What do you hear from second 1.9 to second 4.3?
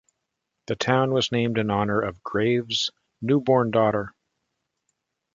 of Graves' newborn daughter.